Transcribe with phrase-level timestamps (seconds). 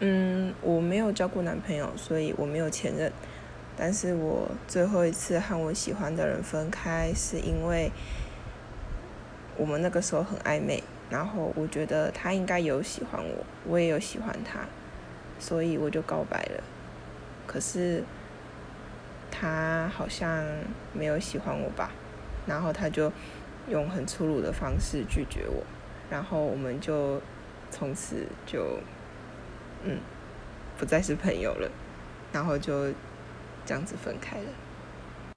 [0.00, 3.10] 嗯，我没有交过男朋友，所以我没有前任。
[3.78, 7.90] 但是我最后一次和我喜欢的人分开，是因为
[9.56, 14.60] 我们那个时候很暧昧，然后我觉得他应该有喜欢我，我也有喜欢他，
[15.38, 16.62] 所以我就告白了。
[17.46, 18.02] 可是
[19.30, 20.44] 他好像
[20.92, 21.90] 没有喜欢我吧，
[22.46, 23.10] 然后他就
[23.68, 25.62] 用很粗鲁的方式拒绝我，
[26.10, 27.20] 然后我们就
[27.70, 28.78] 从此就。
[29.86, 30.00] 嗯，
[30.76, 31.70] 不再是朋友了，
[32.32, 32.92] 然后就
[33.64, 34.48] 这样子分开了。